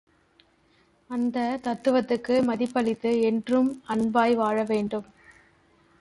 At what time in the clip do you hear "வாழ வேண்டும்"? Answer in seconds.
4.35-5.05